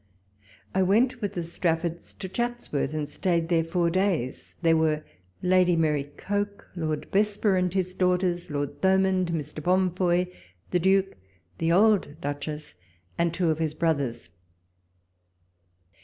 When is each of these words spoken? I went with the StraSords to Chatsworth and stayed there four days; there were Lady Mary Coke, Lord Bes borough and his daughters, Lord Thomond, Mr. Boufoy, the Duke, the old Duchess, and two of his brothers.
I 0.73 0.81
went 0.81 1.21
with 1.21 1.33
the 1.33 1.41
StraSords 1.43 2.17
to 2.17 2.27
Chatsworth 2.27 2.95
and 2.95 3.07
stayed 3.07 3.49
there 3.49 3.63
four 3.63 3.91
days; 3.91 4.55
there 4.63 4.75
were 4.75 5.03
Lady 5.43 5.75
Mary 5.75 6.05
Coke, 6.17 6.67
Lord 6.75 7.11
Bes 7.11 7.37
borough 7.37 7.59
and 7.59 7.71
his 7.71 7.93
daughters, 7.93 8.49
Lord 8.49 8.81
Thomond, 8.81 9.27
Mr. 9.31 9.61
Boufoy, 9.61 10.33
the 10.71 10.79
Duke, 10.79 11.13
the 11.59 11.71
old 11.71 12.19
Duchess, 12.19 12.73
and 13.19 13.31
two 13.31 13.51
of 13.51 13.59
his 13.59 13.75
brothers. 13.75 14.29